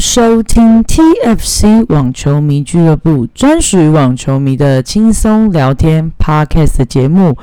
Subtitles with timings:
[0.00, 7.36] 收听 TFC 网球迷俱乐部专属于网球迷的轻松聊天 Podcast 节目。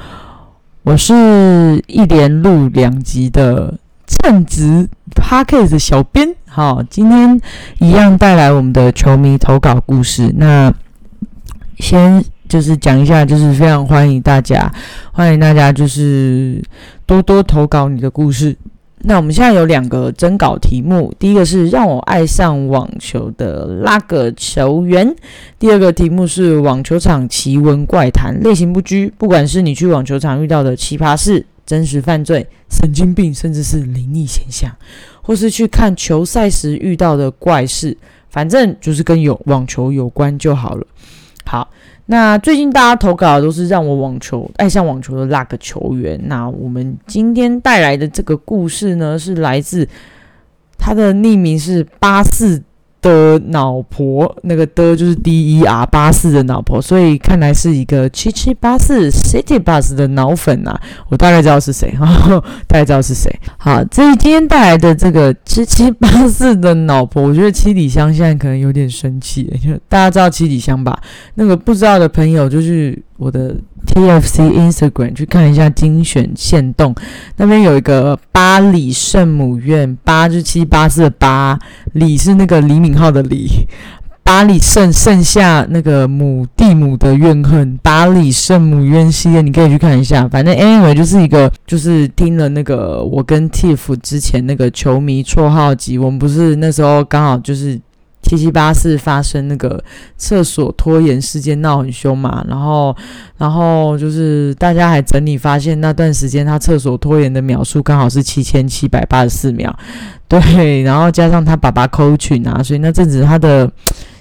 [0.83, 1.13] 我是
[1.87, 6.35] 一连录两集的称职 Podcast 小编。
[6.47, 7.39] 好，今天
[7.79, 10.31] 一样带来我们的球迷投稿故事。
[10.37, 10.71] 那
[11.79, 14.71] 先就是讲一下，就是非常欢迎大家，
[15.11, 16.63] 欢迎大家就是
[17.05, 18.55] 多多投稿你的故事。
[19.05, 25.13] 那我们现在有两个征稿题目，第一个是让我爱上网球的那个球员，
[25.59, 34.71] 第二个题目是网球场奇闻怪谈，类型不拘，不管是你去网球场遇到的奇葩事、真实犯罪、神经病，甚至是灵异现象，
[35.21, 37.97] 或是去看球赛时遇到的怪事，
[38.29, 40.87] 反正就是跟有网球有关就好了。
[41.45, 41.69] 好。
[42.07, 46.19] 那最近大家投稿的都是让我网球爱上网球的那个球员。
[46.25, 49.87] 那我们今天带来的这个故事呢，是来自
[50.77, 52.61] 他的匿名是八四。
[53.03, 60.81] 的老婆，那个的就是 D E R 八四的老婆，所以看来是一个七七八四 City Bus 的脑粉啊！
[61.09, 61.93] 我大概知道是谁，
[62.65, 63.29] 大概知道是谁。
[63.57, 70.97] 好，这今天带来的这个七七八四的老婆，我觉得七里香现在可能有点生气，就大家知道七里香吧？
[71.35, 73.55] 那个不知道的朋友，就是我的。
[73.85, 76.95] TFC Instagram 去看一下精选线动，
[77.35, 81.59] 那边有一个巴黎圣母院，八就是七八四的八，
[81.91, 83.67] 李是那个李敏镐的李，
[84.23, 97.79] 巴黎圣剩下那个母地母的怨恨，巴黎圣母院系列你可以去看一下，反正 anyway 就是一个就是听了那个我跟 Tiff 之前那个球迷绰号集，我们不是那时候刚好就是。
[98.23, 99.83] 七七八四发生那个
[100.17, 102.95] 厕所拖延事件闹很凶嘛，然后，
[103.37, 109.77] 然后就是大家还整理发现那段时间他厕所拖延的秒数刚好是七千七百八十四秒，
[110.27, 113.71] 对，然后加上他爸爸扣群啊，所以那阵子他的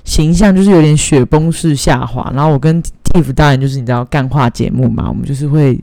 [0.04, 2.30] 形象就是有点雪崩式下滑。
[2.34, 5.80] 然后我跟 Tiff 当然就是你知道干话节目嘛，我们就是会。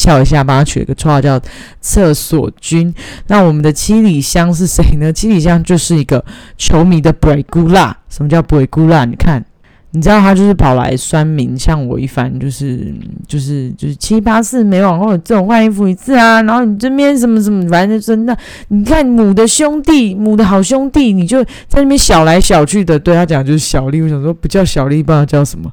[0.00, 1.38] 笑一下，帮他取了个绰号叫
[1.82, 2.92] “厕所君”。
[3.28, 5.12] 那我们的七里香是谁呢？
[5.12, 6.24] 七里香就是一个
[6.56, 7.94] 球迷的 break 古拉。
[8.08, 9.04] 什么叫 break 古拉？
[9.04, 9.44] 你看，
[9.90, 12.94] 你知道他就是跑来酸民，像我一番，就是
[13.28, 16.40] 就是就是七八次没往后这种换衣服一次啊。
[16.42, 18.34] 然后你这边什么什么，反正真的，
[18.68, 24.00] 你看母的兄弟，母的好兄弟，你就在那边小来小去的，对他讲就是小丽。
[24.00, 25.70] 我想说，不叫小丽，不知道叫什么。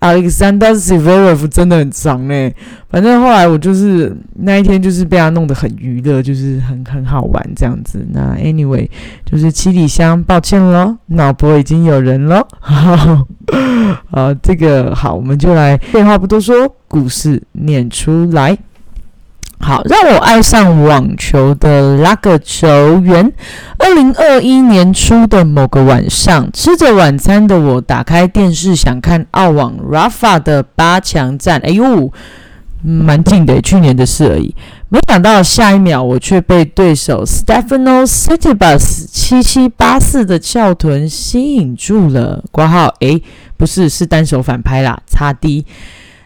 [0.00, 2.54] Alexander Zverev 真的很长嘞，
[2.88, 8.06] 反正后来我就是那一天就是被他弄得很娱乐，就是很很好玩这样子。
[8.10, 8.88] 那 Anyway，
[9.26, 12.46] 就是七里香，抱歉咯，老婆已经有人了。
[14.10, 18.56] 好，这个好，我们就来废话不多说，故事念出来。
[19.62, 23.30] 好，让我爱上网球的那个球员。
[23.78, 31.60] 二零二一年初的某个晚上，吃着晚餐的我打开电视，想看澳网 Rafa 的八强战。
[31.62, 32.10] 哎呦，
[32.82, 34.54] 蛮近的，去年的事而已。
[34.88, 42.42] 没想到下一秒，我却被对手 Stefano c i t i b u s 七七八四的翘臀吸引住了。
[42.50, 43.20] 挂号，哎，
[43.58, 45.66] 不是，是单手反拍啦，擦 D。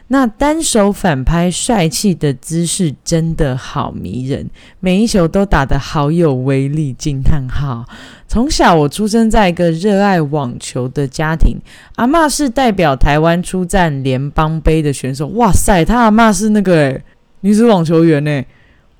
[0.08, 4.48] 那单手反拍帅气的姿势真的好迷人，
[4.78, 6.92] 每一球都打得好有威力！
[6.92, 7.84] 惊叹号！
[8.28, 11.56] 从小我出生在一个热爱网球的家庭，
[11.96, 15.26] 阿妈是代表台湾出战联邦杯的选手。
[15.28, 17.02] 哇塞，他阿妈是那个诶
[17.40, 18.46] 女子网球员诶，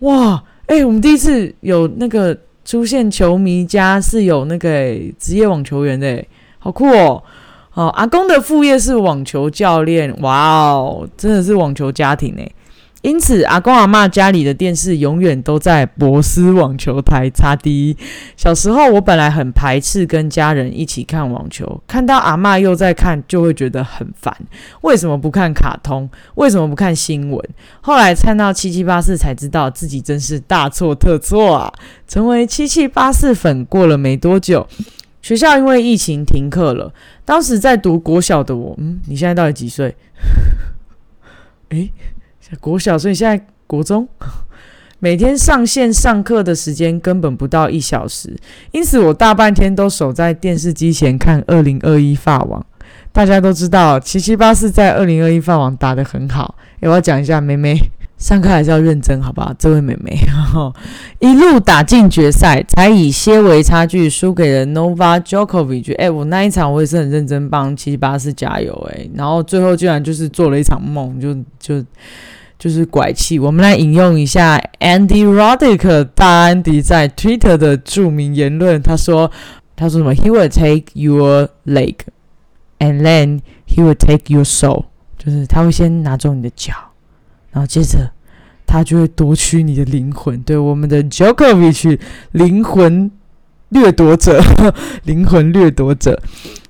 [0.00, 4.68] 哇诶，我们第一次有那个出现球迷家是有那个
[5.18, 6.24] 职业网球员的，
[6.58, 7.22] 好酷哦！
[7.74, 12.42] 哦，阿公的副业是网球教练，哇哦，真的是网球家庭呢。
[13.02, 17.94] 因此，阿公阿妈家里的电视永远都在博斯网球台插 D。
[18.34, 24.34] 小时候，我本来很排斥跟家人一起看网球，看到阿妈又在看，就会觉得很烦。
[24.80, 26.08] 为什么不看卡通？
[26.36, 27.38] 为什么不看新闻？
[27.82, 31.70] 后来看到七七八四，才知道自己真是大错特错啊！
[32.08, 34.66] 成为七七八四粉，过了没多久。
[35.24, 36.92] 学校因为疫情停课了。
[37.24, 39.96] 当时在读国小的我，嗯，你现在到底几岁？
[41.72, 41.90] 诶，
[42.60, 44.06] 国小，所以现在国中。
[45.00, 48.36] 每天上线上课的时间根本不到一小时，
[48.70, 52.64] 因此我大半天都守在电视机前看二零二一法网。
[53.10, 56.54] 大家都知道，七七八四在二零二一法网打得很好。
[56.82, 57.78] 我要讲一下，妹妹。
[58.16, 59.52] 上课还是要认真，好不好？
[59.58, 60.16] 这位妹妹，
[61.20, 65.94] 一路打进决赛，才以些微差距输给了 Nova Djokovic。
[65.96, 71.84] 哎，我那一场我也是很认真帮七七八四加油，哎，然后最后居然就是做了一场梦，就就
[72.58, 73.38] 就是拐气。
[73.38, 79.30] 我们来引用一下 Andy Roddick 大安迪在 Twitter 的著名言论，他说
[79.76, 81.96] 他说什么？He will take your leg,
[82.78, 84.84] and then he will take your soul。
[85.18, 86.72] 就是他会先拿走你的脚，
[87.54, 88.10] 然后接着
[88.66, 90.42] 他就会夺取你的灵魂。
[90.42, 91.98] 对，我们的 Jokovic
[92.32, 93.10] 灵魂
[93.74, 94.42] 掠夺者，
[95.04, 96.18] 灵魂掠夺者。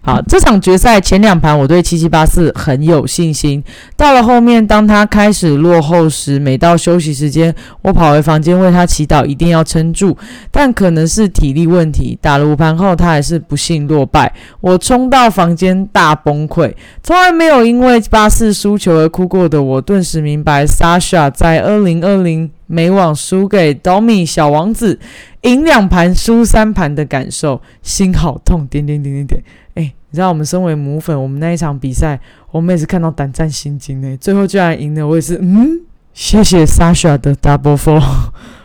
[0.07, 3.65] 好，这场决赛前两盘我对七七八四很有信心。
[3.97, 10.15] 到了后面，当他开始落后时，每到休息时间，我跑回房间为他祈祷，一定要撑住。
[10.51, 14.31] 但可能是体力问题，打了五盘后，他还是不幸落败。
[14.61, 16.75] 我冲到房间大崩溃。
[17.03, 24.99] 从来没有因为八四输球而哭过的我，顿时明白 Sasha 在二零二零美网输给 Domi 小王子，
[25.45, 28.67] 赢两盘输三盘的感受，心好痛。
[28.67, 29.43] 点点点点点。
[29.75, 32.19] 哎，你知道我们身为母粉，我们那一场比赛，
[32.51, 34.17] 我们也是看到胆战心惊呢。
[34.19, 35.81] 最后居然赢了，我也是，嗯，
[36.15, 38.03] 谢谢 Sasha 的 Double Four。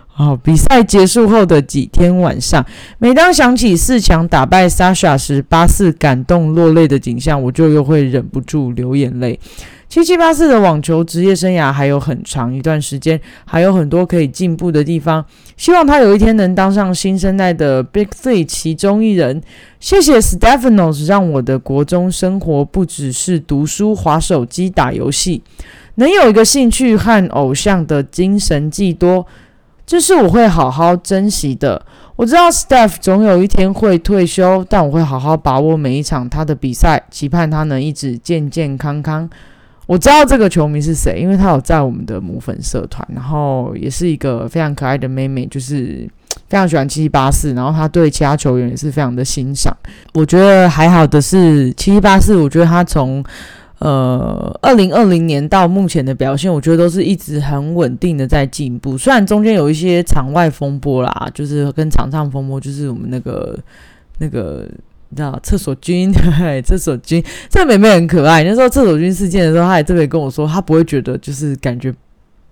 [0.08, 2.66] 好， 比赛结束后的几天晚上，
[2.98, 9.38] 每当想起四强打败 Sasha 时，八四感动落泪的景象，我就又会忍不住流眼泪。
[9.90, 15.26] 七七八四的网球职业生涯还有很长一段时间，还有很多可以进步的地方。
[15.58, 19.42] 希望他有一天能当上新生代的 Big Three 其中一人。
[19.80, 25.42] 谢谢 Stephanos，让我的国中生活不只是读书、划手机、打游戏，
[25.96, 29.26] 能有一个兴趣和偶像的精神寄托，
[29.88, 31.84] 这是我会好好珍惜的。
[32.16, 39.28] 我知道 Steph 总有一天会退休，但我会好好把握每一场他的比赛，期盼他能一直健健康康。
[39.90, 46.08] 我知道这个球迷是谁，因为他有在我们的母粉社团，然后也是一个非常可爱的妹妹，就是
[46.48, 49.76] 非常喜欢七七八四，然后他对其他球员也是非常的欣赏。
[50.14, 53.24] 我觉得还好的是七七八四，我觉得他从
[53.80, 58.96] 呃二零二零年到目前的表现，我觉得都是一直很稳定的在进步。
[58.96, 63.58] 虽然中间有一些场外风波啦，就是跟场上风波，就是我们那个
[64.20, 64.70] 那个。
[65.12, 66.14] 你知道厕所君，
[66.64, 68.44] 厕所君， 这个妹妹很可爱。
[68.44, 71.92] 那时候厕所君事件的时候，她也特别跟我说，她不会觉得就是感觉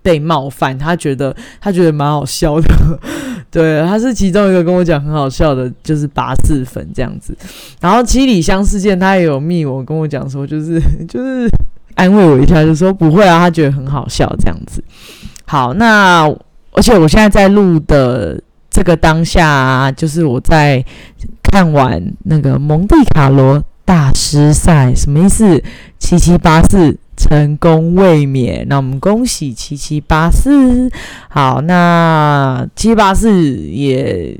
[0.02, 2.68] 被冒犯，她觉得她觉得蛮好笑的。
[3.48, 7.32] 对，她是其中一个跟我讲很好笑的，就是拔四粉这样子。
[7.80, 11.48] 然后七里香事件，她也有密我跟我讲说，就是 就是
[11.94, 14.82] 安慰我一下，就说不会啊，她觉得很好笑这样子。
[15.46, 16.28] 好，那
[16.72, 20.84] 而且我现在在录的这个当下，啊就是我在。
[21.50, 25.62] 看完那个蒙蒂卡罗大师赛，什么意思？
[25.98, 30.90] 七七八四成功卫冕，那我们恭喜七七八四。
[31.28, 34.38] 好，那七八四也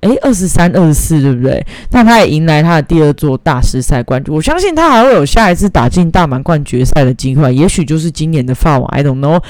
[0.00, 1.64] 诶二十三二十四，对不对？
[1.92, 4.34] 那他也迎来他的第二座大师赛冠军。
[4.34, 8.88] 我相信他还会有下一次打进大满贯决赛的机会，也许就是今年的法网。
[8.88, 9.42] I don't know。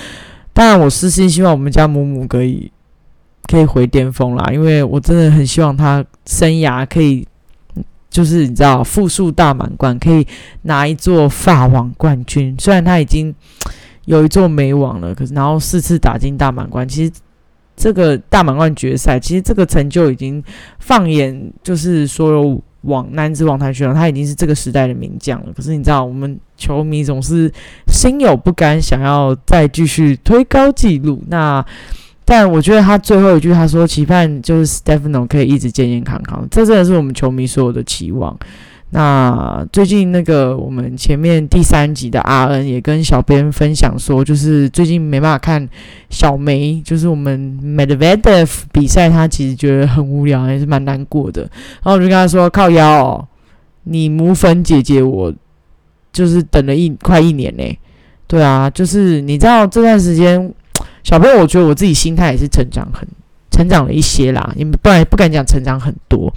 [0.53, 2.71] 当然，我私心希望我们家母母可以。
[3.49, 7.27] 可以回巅峰啦，因为我真的很希望他生涯可以，
[8.09, 10.27] 就是你知道复数大满贯，可以
[10.63, 12.55] 拿一座法网冠军。
[12.59, 13.35] 虽然他已经
[14.05, 17.13] 有一座美网了，可是然后四次打进大满贯，其实
[17.77, 20.43] 这个大满贯决赛，其实这个成就已经
[20.79, 25.53] 放眼就是所有网男子网坛选手，他已经是这个时代的名将了。
[25.53, 27.53] 可是你知道，我们球迷总是
[27.89, 31.23] 心有不甘，想要再继续推高纪录。
[31.29, 31.65] 那
[32.31, 38.39] 但我觉得他最后一句他说期盼就是 Stefano 可以一直健健康康，这真的是我们球迷所有的期望。
[38.91, 45.69] 那最近那个我们前面第三集的阿恩也跟小编分享说，就是最近没办法看
[46.09, 51.43] 小梅，就是我们 Medvedev 比赛，他其实觉得很无聊，也是蛮难过的。
[51.43, 53.27] 然后我就跟他说：“靠腰，
[53.83, 55.35] 你母粉姐姐我
[56.13, 57.65] 就是等了一快一年呢。
[58.29, 60.49] 对啊，就是你知道这段时间。”
[61.03, 63.07] 小朋友，我觉得我自己心态也是成长很
[63.51, 66.33] 成长了一些啦，你们不然不敢讲成长很多。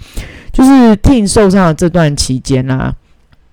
[0.52, 2.94] 就是听受伤的这段期间啊，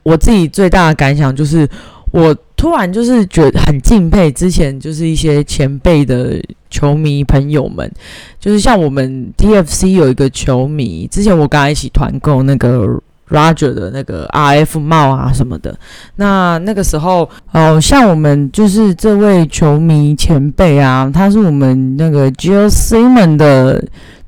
[0.03, 1.67] 我自己最大的感想就是，
[2.11, 6.39] 我突然就是觉得很敬佩之前就是一些前辈的
[6.69, 7.91] 球迷朋友们，
[8.39, 13.01] 就是像我们 TFC 有一个球迷，之前我跟他一起团购那个。
[13.31, 15.75] Roger 的那个 RF 帽啊什么的，
[16.17, 23.83] 那那个时候，哦，像我们就是这位球迷前辈啊，他是我们那个 Joe Simon 的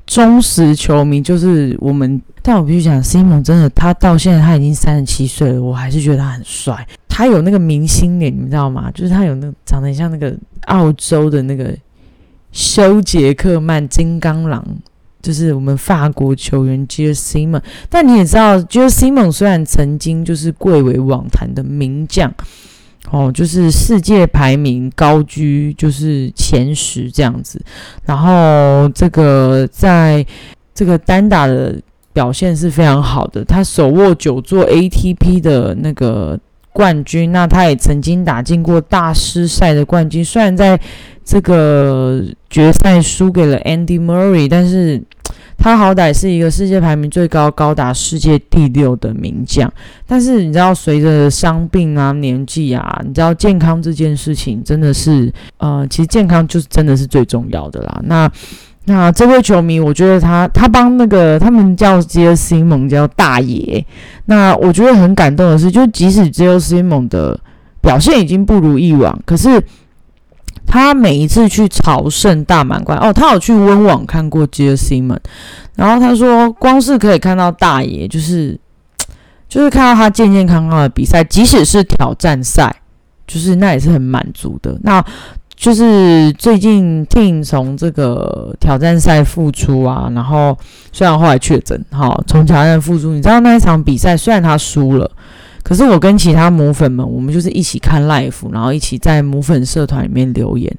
[0.06, 2.20] 忠实球迷，就是我们。
[2.46, 6.86] 但我必须讲，Simon 真的，他到现在他已经三十七岁了，我还是觉得他很帅。
[7.08, 8.90] 他有那个明星脸，你知道吗？
[8.92, 11.74] 就是他有那长得像那个澳洲的那个
[12.52, 14.62] 休杰克曼金刚狼。
[15.24, 19.32] 就是我们法国球员 j e s i m o n 但你也知道 j e s i m o n
[19.32, 22.30] 虽然曾经就是贵为网坛的名将，
[23.10, 27.58] 哦，就是世界排名高居就是前十这样子，
[28.04, 30.24] 然后这个在
[30.74, 31.80] 这个单打的
[32.12, 36.38] 表现是非常好的，他手握九座 ATP 的那个
[36.72, 40.24] 冠军，那他也曾经打进过大师赛的冠军。
[40.24, 40.78] 虽然在
[41.24, 45.02] 这个决赛输给了 Andy Murray，但是
[45.56, 49.72] 他好歹是一个世界排名最高、高达世界第六的名将。
[50.06, 58.00] 但是你知道，随着伤病啊、年纪啊，你知道健康这件事情真的是，呃，其实健康就是真的是最重要的啦。
[58.04, 58.30] 那
[58.86, 63.82] 那这位球迷，我觉得他他帮那个他们叫杰西蒙叫大爷。
[64.26, 67.38] 那我觉得很感动的是，就即使杰西蒙的
[67.80, 69.62] 表现已经不如以往，可是
[70.82, 75.18] 他每一次去朝圣大满贯哦，他有去温网看过杰西们，
[75.76, 78.58] 然后他说，光是可以看到大爷，就是
[79.48, 82.74] 就是看到他健健康康的比赛，即使是挑战赛，
[83.26, 84.76] 就是那也是很满足的。
[84.82, 85.04] 那
[85.54, 90.58] 就是最近 t i n 从这个挑战赛复出啊，然后
[90.92, 95.08] 虽然后来确诊，哈，从挑战复出，你知道那一场比赛虽然他输了，
[95.64, 100.72] 可是我跟其他母粉们，我们就是一起看 live，然后一起在母粉社团里面留言，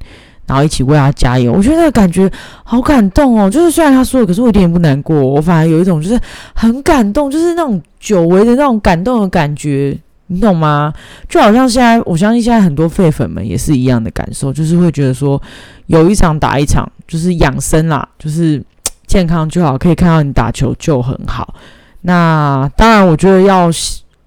[0.46, 1.52] 然后一起为他加油。
[1.52, 2.32] 我觉得那个感觉
[2.64, 6.18] 好感动哦，就是虽然他输了，可是我一点也不难过，我反而有一种就是
[6.54, 9.98] 很感动，就是那种久违的那种感动的感觉。
[10.28, 10.92] 你懂吗？
[11.30, 15.40] 就好像现在，我相信现在很多废粉们也是一样的感受，就是会觉得说，
[15.86, 18.60] 有一场打一场，就是养生啦，就是
[19.06, 21.54] 健康就好，可以看到你打球就很好。
[22.02, 23.70] 那当然，我觉得要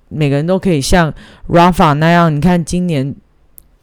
[0.09, 1.13] 每个人都可以像
[1.49, 3.15] Rafa 那样，你看今年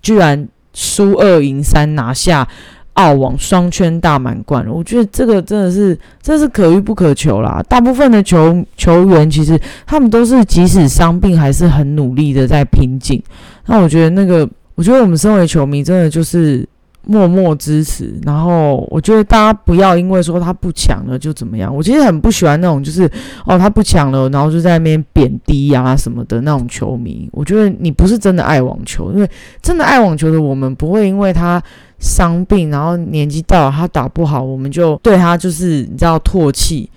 [0.02, 2.48] 居然输二赢三拿下。
[2.96, 7.62] 澳网双圈大满贯，我觉得这个真的是，这是可遇不可求啦。
[7.68, 13.22] 大部分的球球员其实他们都是即使伤病还是很努力的在拼劲。
[13.66, 16.66] 那我觉得那个，我觉得我们身为球迷真的就是
[17.08, 18.14] 默默支持。
[18.24, 21.76] 然后我觉得大家不要因为说他不强了就怎么样。
[21.76, 23.10] 我其实很不喜欢那种就是
[23.46, 27.30] 哦他不强了，然后就在那边贬低呀什么的那种球迷。
[27.32, 29.30] 我觉得你不是真的爱网球，因为
[29.62, 31.62] 真的爱网球的我们不会因为他。
[31.98, 36.90] 伤病，然后年纪到了，他打不好，我们就对他就是你知道唾弃，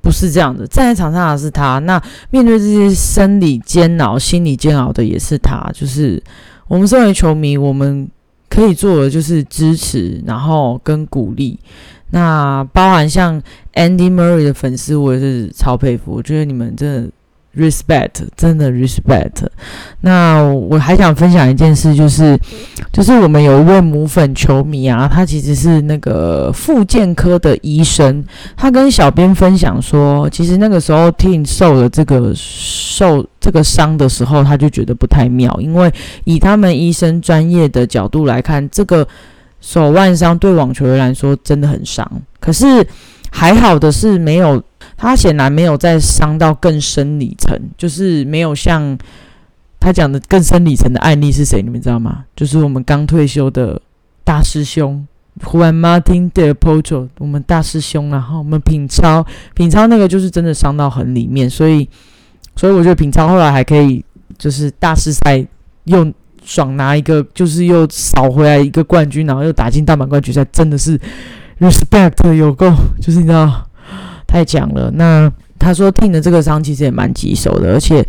[0.00, 0.66] 不是这样的。
[0.66, 5.70] 站在场上的是他，那面对这些生理煎熬、心理煎熬的也是他。
[5.74, 6.20] 就是
[6.66, 8.08] 我们身为球迷，我们
[8.52, 11.58] 可以做的就是支持，然后跟鼓励。
[12.10, 13.40] 那包含像
[13.72, 16.12] Andy Murray 的粉丝，我也是超佩服。
[16.12, 17.10] 我觉得你们真的。
[17.56, 19.46] respect，真的 respect。
[20.00, 22.38] 那我还想分享一件事，就是
[22.92, 28.24] 就是我们有一位母粉球迷啊，他其实是那个复健科的医生，
[28.56, 35.92] 他跟小编分享说，其实那个时候 Tim 受了这个受这个伤的时候，他就觉得不太妙，因为
[36.24, 39.06] 以他们医生专业的角度来看，这个
[39.60, 42.10] 手腕伤对网球员来说真的很伤。
[42.40, 42.66] 可是
[43.30, 44.62] 还好的是没有。
[45.02, 48.96] 他显然没有再伤到更深里层，就是没有像
[49.80, 51.60] 他讲的更深里层的案例是谁？
[51.60, 52.24] 你们知道吗？
[52.36, 53.82] 就是我们刚退休的
[54.22, 55.04] 大师兄
[55.40, 58.10] ，Juan Martin del Potro，我们大师兄。
[58.10, 61.88] 然后我们品超，品超那个就是真的伤到很里面，所以，
[62.54, 64.04] 所以我觉得品超后来还可以，
[64.38, 65.44] 就是大师赛
[65.82, 66.12] 又
[66.44, 70.96] 爽拿一个，就是又扫回来一个冠军，然后又打进大满贯决赛，真的是
[71.58, 73.66] respect 有够，就是你知道。
[74.32, 74.90] 太强了。
[74.92, 78.02] 那他说听的这个伤其实也蛮棘手的，而且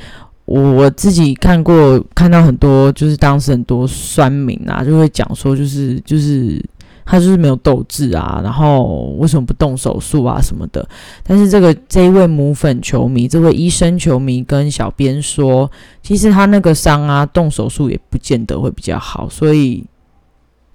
[0.46, 6.64] 我自己看过，看到很多就是当时很多酸民啊，就会讲说，就是就是
[7.06, 10.88] 他就是没有斗志啊，然后为什么不动手术啊什么的。
[11.22, 15.70] 但是这个这一位母粉球迷，这位医生球迷跟小编说，
[16.02, 19.84] 其实他那个伤啊，动手术也不见得会比较好，所以。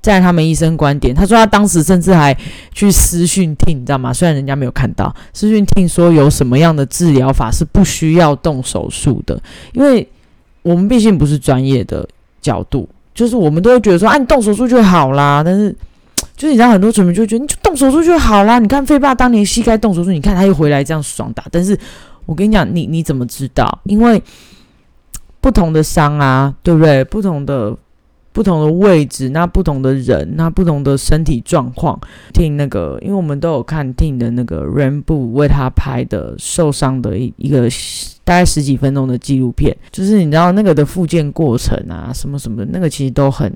[0.00, 2.35] 在他们医生观点，他说他当时甚至还
[2.73, 4.12] 去私讯听，你知道吗？
[4.12, 9.38] 虽然人家没有看到私讯听说有什么样的治疗法是不需要动手术的，
[9.73, 10.09] 因为
[10.62, 12.09] 我们毕竟不是专业的
[12.40, 15.43] 角度，就是我们都会觉得说，啊，你动手术就好啦。
[15.45, 15.75] 但是，
[16.37, 18.61] 就是你知道很多球迷就觉得，你就动手术就好啦。
[18.61, 21.45] 你看费爸当年膝盖动手术，你看他又回来这样爽打。
[21.50, 21.76] 但是
[22.25, 23.81] 我跟你讲，你你怎么知道？
[23.83, 24.23] 因为
[25.40, 27.02] 不同的伤啊，对不对？
[27.05, 27.76] 不同的。
[28.38, 31.99] 不同的位置，那不同的人，那不同的身体状况，
[32.33, 37.68] 听那个，因为我们都有看听的那个 Rainbow 为他拍的受伤的一一个
[38.23, 43.52] 大概十几分钟的纪录片，就是你知道那个的复健过程啊，什么什么，那个其实都很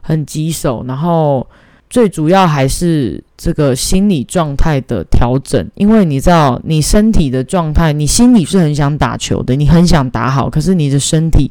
[0.00, 1.46] 很棘手，然后
[1.90, 11.50] 最主要还是这个心理状态的调整，因为你知道你身体的状态，你心里是很想打球的，你很想打好，可是你的身体。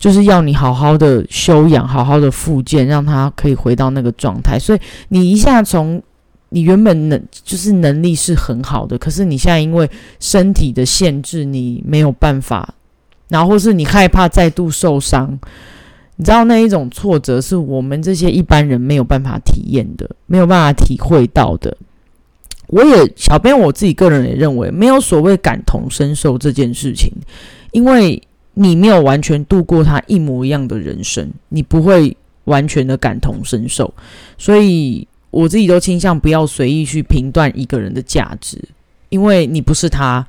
[0.00, 4.58] 就是要你好好的休养，好好的复健，让他可以回到那个状态。
[4.58, 4.80] 所以
[5.10, 6.02] 你一下从
[6.48, 9.88] 你原本能就是能力是很好的，可是你现在因为
[10.18, 12.74] 身体的限制，你没有办法，
[13.28, 15.38] 然后是你害怕再度受伤，
[16.16, 21.76] 你知道那一种挫折是我们这些一般人没有办法体验的，没有办法体会到的。
[22.68, 27.12] 我也小编我自己个人也认为，没有所谓感同身受这件事情，
[27.72, 28.22] 因为
[28.60, 33.92] 你没有完全度过他一模一样的人生，你不会完全的感同身受，
[34.38, 35.06] 所以。
[35.32, 38.60] 我自己都倾向不要随意去评断一个人的价值，
[39.10, 40.26] 因为你不是他，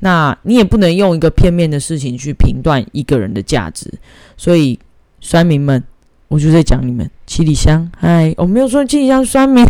[0.00, 3.90] 那你也不能用一个片面的事情去评断一个人的价值。
[4.36, 4.78] 所以，
[5.22, 5.82] 酸民们，
[6.28, 7.90] 我就在讲你们七里香。
[7.96, 9.64] 嗨，我没有说七里香酸民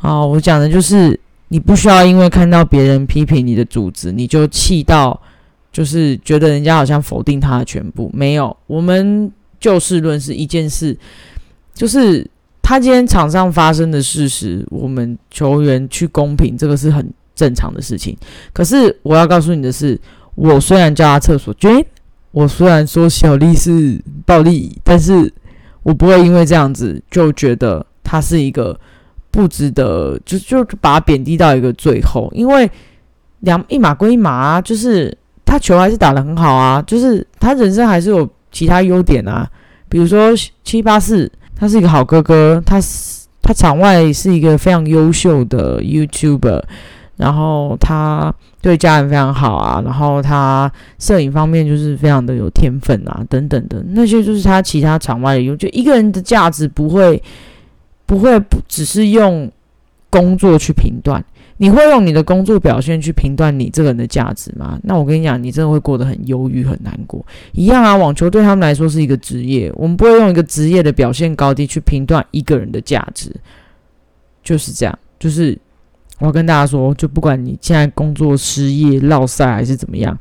[0.00, 1.16] 啊，我讲的就是
[1.46, 5.22] 你不需要因为看到别人批评你的组织，你就气到
[5.74, 8.10] 就是觉得人家好像否定他的全部。
[8.14, 10.96] 没有，我们就事论事，一件事
[11.74, 12.26] 就是。
[12.66, 18.16] 他今天场上发生的事实，我们球员去公平，这个是很正常的事情。
[18.54, 20.00] 可是我要告诉你的是，
[20.34, 21.84] 我虽然叫他厕所君，
[22.30, 25.30] 我虽然说小丽是暴力，但是
[25.82, 28.80] 我不会因为这样子就觉得他是一个
[29.30, 32.30] 不值得，就就把他贬低到一个最后。
[32.32, 32.70] 因为
[33.40, 35.14] 两一码归一码啊，就是
[35.44, 39.48] 他球还是打得很好啊，就是他人生还是有其他优点啊，
[39.88, 40.30] 比如说
[40.62, 41.30] 七八四。
[41.56, 46.60] 他是一个好哥哥，他是他场外是一个非常优秀的 YouTuber，
[47.16, 55.56] 然后他对家人非常好啊，然后他摄影方面就是非常的有天分啊，等等的那些就是他其他场外的优。
[55.56, 57.22] 就一个人的价值不会
[58.04, 59.48] 不会只是用
[60.10, 61.24] 工作去评断。
[61.56, 64.78] 你会用你的工作表现去评断你这个人的价值吗？
[64.82, 67.24] 那我跟你讲，你真的会过得很忧郁、很难过。
[67.52, 73.30] 一样啊，网球对他们来说是一个职业，我们不会用一个职业的表现高低去评断一个人的价值。
[74.42, 75.56] 就是这样，就是
[76.18, 80.18] 我跟大家说，就不管你现在工作失业、落赛还是怎么样，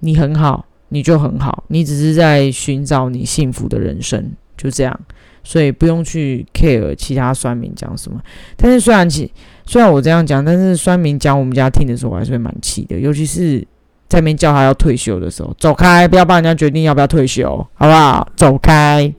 [0.00, 5.00] 你很好，你就很好，你只是在寻找你幸福的人生，就这样。
[5.48, 8.20] 所以不用去 care 其他酸民讲什么。
[8.54, 9.32] 但是虽然其
[9.64, 13.00] 虽然我这样讲，但是酸民讲我们家听的时候，我还是会蛮气的。
[13.00, 13.66] 尤其是
[14.10, 18.28] 在面叫他要退休的时候，走开，不要帮人家决定要不要退休，好不好？
[18.36, 19.10] 走开。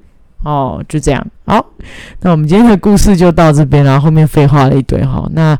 [0.43, 1.25] 哦，就这样。
[1.45, 1.65] 好，
[2.21, 5.27] 那我们今天的故事就到这边，然后后面废话了一堆哈。
[5.33, 5.57] 那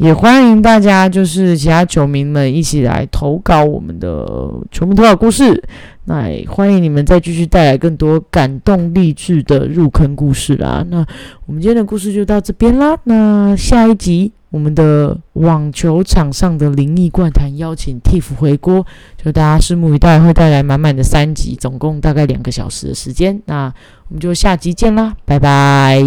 [0.00, 4.26] 也欢迎大家，就是其他球迷们一起来投稿我们的
[4.70, 5.62] 球迷投稿故事。
[6.06, 10.82] 那也欢迎你们再继续带来更多感动励志的入坑故事啦。
[10.88, 11.04] 那
[11.44, 12.96] 我们今天的故事就到这边啦。
[13.04, 18.86] 那下一集我们的网球场上的灵异怪谈邀请 Tiff 回锅，
[19.22, 23.38] 就大家拭目以待，会带来满满的三集，总共大概两个小时的时间。
[23.44, 23.66] 那
[24.08, 26.02] 我们就下集见啦，拜拜。